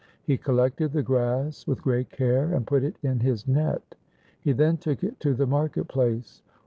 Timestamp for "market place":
5.45-6.41